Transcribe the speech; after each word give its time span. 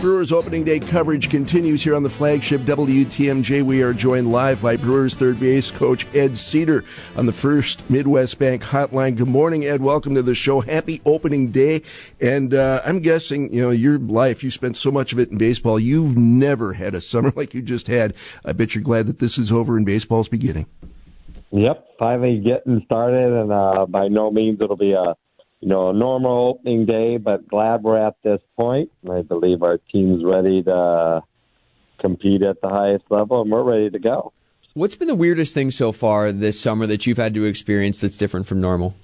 Brewers 0.00 0.30
opening 0.30 0.62
day 0.62 0.78
coverage 0.78 1.28
continues 1.28 1.82
here 1.82 1.96
on 1.96 2.04
the 2.04 2.10
flagship 2.10 2.60
WTMJ. 2.60 3.64
We 3.64 3.82
are 3.82 3.92
joined 3.92 4.30
live 4.30 4.62
by 4.62 4.76
Brewers 4.76 5.16
third 5.16 5.40
base 5.40 5.72
coach 5.72 6.06
Ed 6.14 6.32
Sedar 6.32 6.84
on 7.16 7.26
the 7.26 7.32
first 7.32 7.82
Midwest 7.90 8.38
Bank 8.38 8.62
hotline. 8.62 9.16
Good 9.16 9.26
morning, 9.26 9.64
Ed. 9.64 9.82
Welcome 9.82 10.14
to 10.14 10.22
the 10.22 10.36
show. 10.36 10.60
Happy 10.60 11.00
opening 11.04 11.50
day. 11.50 11.82
And 12.20 12.54
uh, 12.54 12.80
I'm 12.86 13.00
guessing, 13.00 13.52
you 13.52 13.60
know, 13.60 13.70
your 13.70 13.98
life, 13.98 14.44
you 14.44 14.52
spent 14.52 14.76
so 14.76 14.92
much 14.92 15.12
of 15.12 15.18
it 15.18 15.30
in 15.30 15.38
baseball. 15.38 15.80
You've 15.80 16.16
never 16.16 16.74
had 16.74 16.94
a 16.94 17.00
summer 17.00 17.32
like 17.36 17.52
you 17.52 17.60
just 17.60 17.88
had. 17.88 18.14
I 18.44 18.52
bet 18.52 18.76
you're 18.76 18.84
glad 18.84 19.08
that 19.08 19.18
this 19.18 19.36
is 19.36 19.50
over 19.50 19.76
and 19.76 19.84
baseball's 19.84 20.28
beginning. 20.28 20.66
Yep, 21.50 21.86
finally 21.98 22.38
getting 22.38 22.82
started, 22.84 23.32
and 23.32 23.50
uh, 23.50 23.86
by 23.86 24.06
no 24.06 24.30
means 24.30 24.60
it'll 24.60 24.76
be 24.76 24.92
a 24.92 25.16
you 25.60 25.68
know, 25.68 25.90
a 25.90 25.92
normal 25.92 26.50
opening 26.50 26.86
day, 26.86 27.16
but 27.16 27.48
glad 27.48 27.82
we're 27.82 27.98
at 27.98 28.16
this 28.22 28.40
point. 28.58 28.90
I 29.10 29.22
believe 29.22 29.62
our 29.62 29.78
team's 29.90 30.24
ready 30.24 30.62
to 30.62 31.22
compete 31.98 32.42
at 32.42 32.60
the 32.60 32.68
highest 32.68 33.04
level, 33.10 33.42
and 33.42 33.50
we're 33.50 33.64
ready 33.64 33.90
to 33.90 33.98
go. 33.98 34.32
What's 34.74 34.94
been 34.94 35.08
the 35.08 35.14
weirdest 35.16 35.54
thing 35.54 35.70
so 35.72 35.90
far 35.90 36.30
this 36.30 36.60
summer 36.60 36.86
that 36.86 37.06
you've 37.06 37.18
had 37.18 37.34
to 37.34 37.44
experience 37.44 38.00
that's 38.00 38.16
different 38.16 38.46
from 38.46 38.60
normal? 38.60 38.94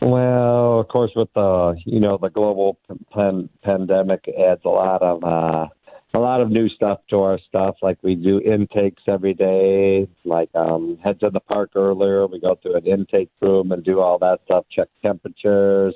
Well, 0.00 0.80
of 0.80 0.88
course, 0.88 1.12
with 1.16 1.32
the 1.34 1.76
you 1.84 2.00
know 2.00 2.18
the 2.18 2.28
global 2.28 2.78
pan- 3.12 3.48
pandemic 3.62 4.28
adds 4.28 4.60
a 4.64 4.68
lot 4.68 5.02
of 5.02 5.24
uh, 5.24 5.66
a 6.14 6.18
lot 6.18 6.40
of 6.40 6.50
new 6.50 6.68
stuff 6.68 7.00
to 7.10 7.20
our 7.20 7.38
stuff. 7.48 7.76
Like 7.82 7.98
we 8.02 8.14
do 8.14 8.40
intakes 8.40 9.02
every 9.08 9.34
day. 9.34 10.08
Like 10.24 10.50
um, 10.54 10.98
head 11.04 11.20
to 11.20 11.30
the 11.30 11.40
park 11.40 11.70
earlier. 11.74 12.26
We 12.26 12.40
go 12.40 12.58
through 12.60 12.76
an 12.76 12.86
intake 12.86 13.30
room 13.40 13.72
and 13.72 13.82
do 13.82 14.00
all 14.00 14.18
that 14.18 14.40
stuff. 14.44 14.66
Check 14.70 14.88
temperatures. 15.04 15.94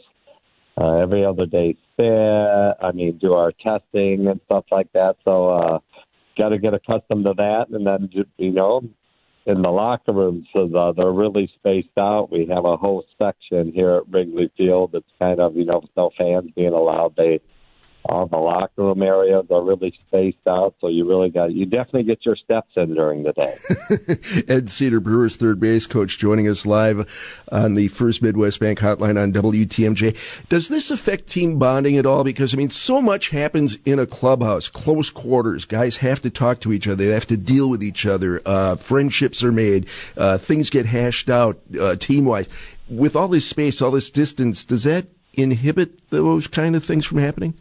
Uh, 0.78 0.98
every 0.98 1.24
other 1.24 1.46
day 1.46 1.74
fit. 1.96 2.04
I 2.06 2.92
mean, 2.92 3.16
do 3.16 3.32
our 3.32 3.50
testing 3.52 4.26
and 4.28 4.40
stuff 4.44 4.66
like 4.70 4.92
that. 4.92 5.16
So, 5.24 5.48
uh, 5.48 5.78
got 6.38 6.50
to 6.50 6.58
get 6.58 6.74
accustomed 6.74 7.24
to 7.24 7.32
that. 7.34 7.70
And 7.70 7.86
then, 7.86 8.10
you 8.36 8.52
know, 8.52 8.82
in 9.46 9.62
the 9.62 9.70
locker 9.70 10.12
rooms, 10.12 10.46
so 10.54 10.66
the, 10.66 10.92
they're 10.94 11.12
really 11.12 11.50
spaced 11.54 11.96
out. 11.98 12.30
We 12.30 12.46
have 12.54 12.66
a 12.66 12.76
whole 12.76 13.04
section 13.20 13.72
here 13.74 13.96
at 13.96 14.08
Wrigley 14.10 14.50
Field 14.56 14.90
that's 14.92 15.04
kind 15.18 15.40
of, 15.40 15.56
you 15.56 15.64
know, 15.64 15.82
no 15.96 16.10
fans 16.18 16.50
being 16.54 16.74
allowed. 16.74 17.16
They 17.16 17.40
all 18.08 18.26
the 18.26 18.38
locker 18.38 18.82
room 18.82 19.02
areas 19.02 19.46
are 19.50 19.62
really 19.62 19.96
spaced 20.00 20.46
out, 20.48 20.74
so 20.80 20.88
you 20.88 21.08
really 21.08 21.30
got 21.30 21.52
you 21.52 21.66
definitely 21.66 22.04
get 22.04 22.24
your 22.24 22.36
steps 22.36 22.70
in 22.76 22.94
during 22.94 23.22
the 23.22 23.32
day. 23.32 23.54
Ed 24.48 24.66
Sedar, 24.66 25.02
Brewers 25.02 25.36
third 25.36 25.60
base 25.60 25.86
coach, 25.86 26.18
joining 26.18 26.48
us 26.48 26.66
live 26.66 27.44
on 27.50 27.74
the 27.74 27.88
First 27.88 28.22
Midwest 28.22 28.60
Bank 28.60 28.78
Hotline 28.78 29.20
on 29.20 29.32
WTMJ. 29.32 30.48
Does 30.48 30.68
this 30.68 30.90
affect 30.90 31.26
team 31.26 31.58
bonding 31.58 31.96
at 31.96 32.06
all? 32.06 32.24
Because 32.24 32.54
I 32.54 32.56
mean, 32.56 32.70
so 32.70 33.02
much 33.02 33.30
happens 33.30 33.78
in 33.84 33.98
a 33.98 34.06
clubhouse, 34.06 34.68
close 34.68 35.10
quarters. 35.10 35.64
Guys 35.64 35.98
have 35.98 36.22
to 36.22 36.30
talk 36.30 36.60
to 36.60 36.72
each 36.72 36.86
other. 36.86 36.96
They 36.96 37.12
have 37.12 37.26
to 37.26 37.36
deal 37.36 37.68
with 37.68 37.82
each 37.82 38.06
other. 38.06 38.40
Uh, 38.46 38.76
friendships 38.76 39.42
are 39.42 39.52
made. 39.52 39.88
Uh, 40.16 40.38
things 40.38 40.70
get 40.70 40.86
hashed 40.86 41.28
out 41.28 41.58
uh, 41.80 41.96
team 41.96 42.24
wise. 42.24 42.48
With 42.88 43.16
all 43.16 43.28
this 43.28 43.48
space, 43.48 43.82
all 43.82 43.90
this 43.90 44.10
distance, 44.10 44.64
does 44.64 44.84
that 44.84 45.08
inhibit 45.34 46.08
those 46.10 46.46
kind 46.46 46.74
of 46.74 46.84
things 46.84 47.04
from 47.04 47.18
happening? 47.18 47.54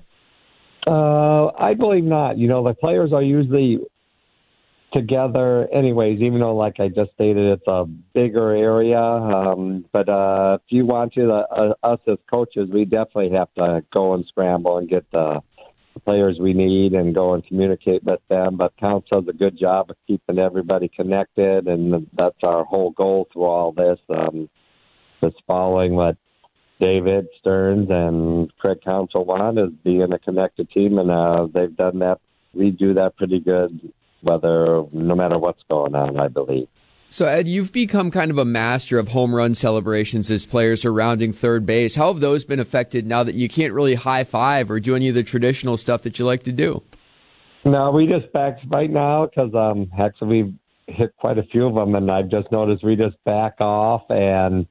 Uh, 0.88 1.48
I 1.58 1.74
believe 1.74 2.04
not. 2.04 2.38
You 2.38 2.48
know, 2.48 2.64
the 2.64 2.74
players 2.74 3.12
are 3.12 3.24
usually 3.24 3.80
together 4.94 5.68
anyways, 5.74 6.22
even 6.22 6.40
though, 6.40 6.56
like 6.56 6.80
I 6.80 6.88
just 6.88 7.12
stated, 7.14 7.60
it's 7.60 7.68
a 7.68 7.86
bigger 7.86 8.52
area. 8.56 9.00
Um, 9.00 9.86
but 9.92 10.08
uh, 10.08 10.58
if 10.62 10.72
you 10.72 10.86
want 10.86 11.14
to, 11.14 11.34
uh, 11.34 11.74
us 11.84 12.00
as 12.08 12.18
coaches, 12.32 12.70
we 12.72 12.86
definitely 12.86 13.32
have 13.38 13.54
to 13.56 13.84
go 13.94 14.14
and 14.14 14.26
scramble 14.28 14.78
and 14.78 14.88
get 14.88 15.10
the, 15.12 15.42
players 16.06 16.38
we 16.40 16.54
need 16.54 16.94
and 16.94 17.16
go 17.16 17.34
and 17.34 17.46
communicate 17.46 18.04
with 18.04 18.20
them. 18.30 18.58
But 18.58 18.76
Counsell 18.78 19.22
does 19.22 19.30
a 19.30 19.38
good 19.38 19.58
job 19.58 19.90
of 19.90 19.98
keeping 20.08 20.40
everybody 20.40 20.88
connected, 20.88 21.68
and 21.68 22.08
that's 22.14 22.38
our 22.44 22.64
whole 22.64 22.92
goal 22.92 23.28
through 23.32 23.46
all 23.46 23.72
this. 23.72 24.00
Um, 24.10 24.50
just 25.24 25.38
following 25.48 25.96
what 25.96 26.18
David 26.80 27.28
Stearns 27.40 27.90
and 27.90 28.52
Craig 28.58 28.80
want 28.86 29.60
is 29.60 29.70
being 29.84 30.12
a 30.12 30.20
connected 30.20 30.70
team, 30.72 30.98
and 30.98 31.10
uh, 31.10 31.48
they've 31.54 31.76
done 31.76 32.00
that. 32.00 32.20
We 32.54 32.72
do 32.72 32.94
that 32.96 33.16
pretty 33.18 33.40
good, 33.40 33.94
whether 34.22 34.84
no 34.92 35.16
matter 35.16 35.38
what's 35.38 35.64
going 35.70 35.96
on. 35.96 36.20
I 36.20 36.28
believe. 36.28 36.68
So, 37.10 37.28
Ed, 37.28 37.48
you've 37.48 37.72
become 37.72 38.12
kind 38.12 38.32
of 38.32 38.38
a 38.38 38.46
master 38.46 39.00
of 39.00 39.10
home 39.10 39.34
run 39.34 39.56
celebrations 39.56 40.30
as 40.32 40.46
players 40.46 40.84
are 40.84 40.92
rounding 40.92 41.32
third 41.32 41.66
base. 41.66 41.96
How 41.96 42.12
have 42.12 42.20
those 42.20 42.44
been 42.44 42.60
affected 42.60 43.06
now 43.06 43.24
that 43.24 43.36
you 43.36 43.48
can't 43.48 43.74
really 43.74 43.96
high 43.96 44.24
five 44.24 44.70
or 44.70 44.80
do 44.80 44.96
any 44.96 45.08
of 45.08 45.16
the 45.16 45.24
traditional 45.24 45.78
stuff 45.78 46.02
that 46.02 46.20
you 46.20 46.26
like 46.26 46.44
to 46.44 46.52
do? 46.52 46.84
No, 47.64 47.92
we 47.92 48.06
just 48.06 48.32
back 48.34 48.58
right 48.68 48.90
now 48.90 49.28
because 49.28 49.54
um, 49.54 49.90
actually 49.98 50.44
we've 50.44 50.54
hit 50.88 51.16
quite 51.18 51.38
a 51.38 51.44
few 51.44 51.66
of 51.68 51.76
them, 51.76 51.96
and 51.96 52.12
I've 52.12 52.30
just 52.30 52.52
noticed 52.52 52.84
we 52.84 52.96
just 52.96 53.16
back 53.24 53.62
off 53.62 54.04
and 54.10 54.68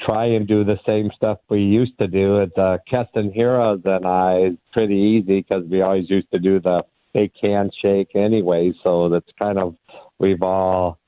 try 0.00 0.26
and 0.26 0.46
do 0.46 0.64
the 0.64 0.78
same 0.86 1.10
stuff 1.16 1.38
we 1.48 1.60
used 1.60 1.98
to 1.98 2.06
do. 2.06 2.40
At 2.40 2.58
uh, 2.58 2.78
Keston 2.88 3.32
Hiura 3.32 3.84
and 3.84 4.06
I, 4.06 4.34
it's 4.52 4.62
pretty 4.72 4.96
easy 4.96 5.40
because 5.40 5.64
we 5.68 5.80
always 5.82 6.08
used 6.10 6.30
to 6.32 6.38
do 6.38 6.60
the 6.60 6.84
fake 7.12 7.34
handshake 7.40 8.10
anyway. 8.14 8.72
So 8.82 9.08
that's 9.08 9.30
kind 9.40 9.58
of 9.58 9.76
we've 10.18 10.42
all 10.42 10.98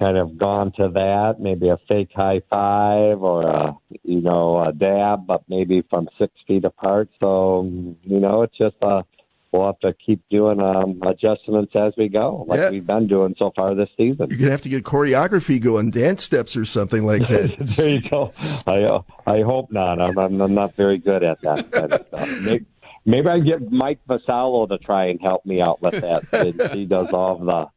kind 0.00 0.16
of 0.16 0.36
gone 0.36 0.72
to 0.72 0.88
that. 0.88 1.36
Maybe 1.38 1.68
a 1.68 1.78
fake 1.88 2.10
high 2.14 2.42
five 2.50 3.22
or 3.22 3.42
a 3.42 3.76
you 4.02 4.20
know 4.20 4.62
a 4.62 4.72
dab, 4.72 5.26
but 5.26 5.42
maybe 5.48 5.82
from 5.88 6.08
six 6.18 6.32
feet 6.46 6.64
apart. 6.64 7.08
So 7.20 7.62
you 8.02 8.20
know, 8.20 8.42
it's 8.42 8.56
just 8.56 8.76
a 8.82 9.04
we'll 9.52 9.66
have 9.66 9.78
to 9.80 9.94
keep 9.94 10.22
doing 10.30 10.60
um, 10.60 11.00
adjustments 11.06 11.72
as 11.76 11.92
we 11.96 12.08
go, 12.08 12.44
like 12.48 12.58
yeah. 12.58 12.70
we've 12.70 12.86
been 12.86 13.06
doing 13.06 13.34
so 13.38 13.52
far 13.54 13.74
this 13.74 13.90
season. 13.96 14.28
You're 14.30 14.38
gonna 14.38 14.50
have 14.50 14.62
to 14.62 14.68
get 14.68 14.84
choreography 14.84 15.60
going, 15.60 15.90
dance 15.90 16.22
steps 16.22 16.56
or 16.56 16.64
something 16.64 17.04
like 17.04 17.28
that. 17.28 17.58
there 17.76 17.88
you 17.88 18.08
go. 18.08 18.32
I 18.66 18.82
uh, 18.82 19.02
I 19.26 19.42
hope 19.42 19.70
not. 19.70 20.00
I'm, 20.00 20.18
I'm, 20.18 20.54
not 20.54 20.74
very 20.74 20.98
good 20.98 21.22
at 21.22 21.40
that 21.42 21.70
kind 21.70 21.92
of 21.92 22.06
stuff. 22.06 22.42
Maybe, 22.44 22.66
maybe 23.04 23.28
I 23.28 23.40
get 23.40 23.70
Mike 23.70 24.00
Vassallo 24.08 24.68
to 24.68 24.78
try 24.78 25.06
and 25.06 25.20
help 25.20 25.44
me 25.46 25.60
out 25.60 25.80
with 25.82 26.00
that. 26.00 26.72
he 26.74 26.84
does 26.84 27.10
all 27.12 27.38
the 27.38 27.68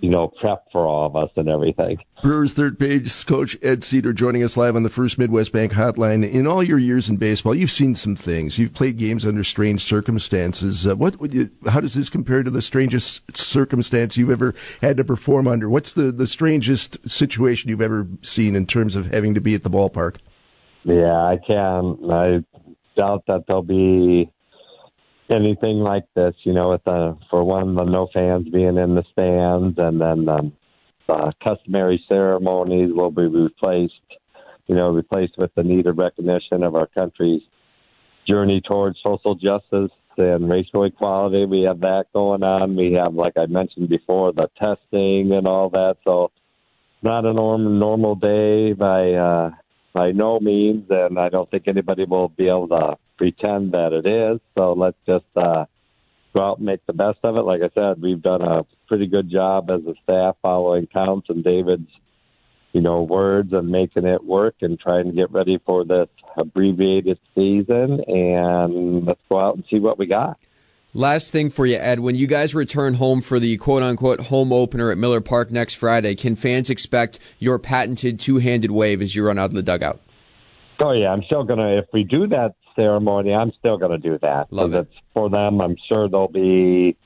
you 0.00 0.10
know, 0.10 0.28
prep 0.40 0.64
for 0.70 0.86
all 0.86 1.06
of 1.06 1.16
us 1.16 1.30
and 1.36 1.48
everything. 1.48 1.98
Brewers 2.22 2.52
third 2.52 2.78
page 2.78 3.26
coach 3.26 3.56
Ed 3.62 3.80
Sedar 3.80 4.12
joining 4.14 4.42
us 4.42 4.56
live 4.56 4.76
on 4.76 4.82
the 4.82 4.90
first 4.90 5.18
Midwest 5.18 5.52
Bank 5.52 5.72
hotline. 5.72 6.28
In 6.28 6.46
all 6.46 6.62
your 6.62 6.78
years 6.78 7.08
in 7.08 7.16
baseball, 7.16 7.54
you've 7.54 7.70
seen 7.70 7.94
some 7.94 8.16
things. 8.16 8.58
You've 8.58 8.74
played 8.74 8.96
games 8.96 9.24
under 9.24 9.44
strange 9.44 9.82
circumstances. 9.82 10.86
Uh, 10.86 10.96
what 10.96 11.20
would 11.20 11.34
you, 11.34 11.50
how 11.68 11.80
does 11.80 11.94
this 11.94 12.08
compare 12.08 12.42
to 12.42 12.50
the 12.50 12.62
strangest 12.62 13.36
circumstance 13.36 14.16
you've 14.16 14.30
ever 14.30 14.54
had 14.80 14.96
to 14.96 15.04
perform 15.04 15.46
under? 15.46 15.68
What's 15.68 15.92
the, 15.92 16.12
the 16.12 16.26
strangest 16.26 17.08
situation 17.08 17.70
you've 17.70 17.82
ever 17.82 18.06
seen 18.22 18.56
in 18.56 18.66
terms 18.66 18.96
of 18.96 19.06
having 19.06 19.34
to 19.34 19.40
be 19.40 19.54
at 19.54 19.62
the 19.62 19.70
ballpark? 19.70 20.16
Yeah, 20.84 21.16
I 21.16 21.38
can. 21.44 21.98
I 22.10 22.44
doubt 22.96 23.24
that 23.26 23.44
there'll 23.46 23.62
be 23.62 24.30
anything 25.30 25.80
like 25.80 26.04
this, 26.14 26.34
you 26.42 26.52
know, 26.52 26.70
with 26.70 26.84
the 26.84 27.16
for 27.30 27.44
one 27.44 27.74
the 27.74 27.84
no 27.84 28.08
fans 28.12 28.48
being 28.48 28.76
in 28.76 28.94
the 28.94 29.04
stands, 29.12 29.78
and 29.78 30.00
then 30.00 30.28
um, 30.28 30.52
the 31.06 31.32
customary 31.44 32.04
ceremonies 32.08 32.90
will 32.92 33.10
be 33.10 33.26
replaced, 33.26 33.94
you 34.66 34.74
know, 34.74 34.90
replaced 34.90 35.36
with 35.38 35.54
the 35.54 35.62
needed 35.62 35.92
recognition 35.92 36.62
of 36.62 36.74
our 36.74 36.86
country's 36.86 37.42
journey 38.26 38.60
towards 38.60 38.98
social 39.04 39.34
justice 39.34 39.90
and 40.16 40.50
racial 40.50 40.84
equality. 40.84 41.44
We 41.44 41.62
have 41.62 41.80
that 41.80 42.06
going 42.12 42.42
on. 42.42 42.76
We 42.76 42.92
have, 42.94 43.14
like 43.14 43.34
I 43.36 43.46
mentioned 43.46 43.88
before, 43.88 44.32
the 44.32 44.48
testing 44.60 45.32
and 45.32 45.46
all 45.46 45.70
that. 45.70 45.96
So, 46.04 46.30
not 47.02 47.24
a 47.24 47.32
normal 47.32 47.70
normal 47.70 48.14
day 48.16 48.72
by 48.72 49.12
uh, 49.12 49.50
by 49.92 50.12
no 50.12 50.40
means, 50.40 50.86
and 50.90 51.18
I 51.18 51.28
don't 51.28 51.50
think 51.50 51.64
anybody 51.66 52.04
will 52.04 52.28
be 52.28 52.48
able 52.48 52.68
to 52.68 52.98
pretend 53.18 53.72
that 53.72 53.92
it 53.92 54.08
is. 54.08 54.40
So 54.56 54.72
let's 54.72 54.96
just 55.06 55.26
uh, 55.36 55.66
go 56.34 56.42
out 56.42 56.58
and 56.58 56.66
make 56.66 56.86
the 56.86 56.92
best 56.92 57.18
of 57.24 57.36
it. 57.36 57.42
Like 57.42 57.60
I 57.62 57.70
said, 57.78 58.00
we've 58.00 58.22
done 58.22 58.42
a 58.42 58.64
pretty 58.86 59.06
good 59.06 59.30
job 59.30 59.70
as 59.70 59.80
a 59.84 59.94
staff 60.04 60.36
following 60.40 60.86
Counsell 60.86 61.34
and 61.34 61.44
David's, 61.44 61.90
you 62.72 62.80
know, 62.80 63.02
words 63.02 63.52
and 63.52 63.68
making 63.68 64.06
it 64.06 64.24
work 64.24 64.54
and 64.62 64.78
trying 64.78 65.06
to 65.06 65.12
get 65.12 65.30
ready 65.32 65.58
for 65.66 65.84
this 65.84 66.08
abbreviated 66.36 67.18
season. 67.34 68.00
And 68.06 69.04
let's 69.06 69.20
go 69.28 69.38
out 69.38 69.56
and 69.56 69.64
see 69.68 69.78
what 69.78 69.98
we 69.98 70.06
got. 70.06 70.38
Last 70.94 71.32
thing 71.32 71.50
for 71.50 71.66
you, 71.66 71.76
Ed. 71.76 72.00
When 72.00 72.14
you 72.14 72.26
guys 72.26 72.54
return 72.54 72.94
home 72.94 73.20
for 73.20 73.38
the 73.38 73.58
quote 73.58 73.82
unquote 73.82 74.20
home 74.20 74.52
opener 74.52 74.90
at 74.90 74.96
Miller 74.96 75.20
Park 75.20 75.50
next 75.50 75.74
Friday, 75.74 76.14
can 76.14 76.34
fans 76.34 76.70
expect 76.70 77.18
your 77.38 77.58
patented 77.58 78.18
two 78.18 78.38
handed 78.38 78.70
wave 78.70 79.02
as 79.02 79.14
you 79.14 79.26
run 79.26 79.38
out 79.38 79.46
of 79.46 79.52
the 79.52 79.62
dugout? 79.62 80.00
Oh, 80.80 80.92
yeah. 80.92 81.10
I'm 81.10 81.22
still 81.24 81.44
going 81.44 81.58
to, 81.58 81.78
if 81.78 81.86
we 81.92 82.04
do 82.04 82.26
that 82.28 82.54
ceremony, 82.78 83.34
I'm 83.34 83.52
still 83.58 83.78
going 83.78 83.92
to 83.92 83.98
do 83.98 84.18
that. 84.22 84.52
Love 84.52 84.74
it. 84.74 84.88
for 85.14 85.28
them. 85.28 85.60
I'm 85.60 85.76
sure 85.88 86.08
they'll 86.08 86.28
be 86.28 86.96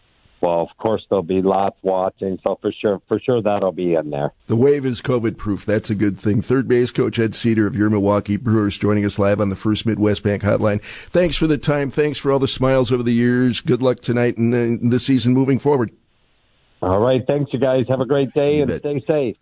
well, 0.42 0.60
of 0.60 0.76
course 0.76 1.06
there'll 1.08 1.22
be 1.22 1.40
lots 1.40 1.78
watching. 1.82 2.36
So 2.44 2.58
for 2.60 2.72
sure, 2.72 3.00
for 3.06 3.20
sure 3.20 3.40
that'll 3.40 3.70
be 3.70 3.94
in 3.94 4.10
there. 4.10 4.32
The 4.48 4.56
wave 4.56 4.84
is 4.84 5.00
COVID 5.00 5.36
proof. 5.38 5.64
That's 5.64 5.88
a 5.88 5.94
good 5.94 6.18
thing. 6.18 6.42
Third 6.42 6.66
base 6.66 6.90
coach 6.90 7.20
Ed 7.20 7.30
Sedar 7.34 7.68
of 7.68 7.76
your 7.76 7.88
Milwaukee 7.88 8.36
Brewers 8.36 8.76
joining 8.76 9.04
us 9.04 9.20
live 9.20 9.40
on 9.40 9.50
the 9.50 9.56
First 9.56 9.86
Midwest 9.86 10.24
Bank 10.24 10.42
Hotline. 10.42 10.82
Thanks 10.82 11.36
for 11.36 11.46
the 11.46 11.58
time. 11.58 11.92
Thanks 11.92 12.18
for 12.18 12.32
all 12.32 12.40
the 12.40 12.48
smiles 12.48 12.90
over 12.90 13.04
the 13.04 13.12
years. 13.12 13.60
Good 13.60 13.82
luck 13.82 14.00
tonight 14.00 14.36
and 14.36 14.52
uh, 14.84 14.90
the 14.90 14.98
season 14.98 15.32
moving 15.32 15.60
forward. 15.60 15.92
All 16.82 16.98
right. 16.98 17.22
Thanks, 17.24 17.52
you 17.52 17.60
guys. 17.60 17.84
Have 17.88 18.00
a 18.00 18.06
great 18.06 18.34
day 18.34 18.56
you 18.56 18.62
and 18.62 18.68
bet. 18.68 18.80
stay 18.80 19.04
safe. 19.08 19.36